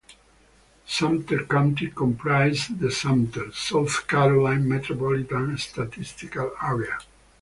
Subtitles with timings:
[0.87, 6.97] Sumter County comprises the Sumter, South Carolina Metropolitan Statistical Area.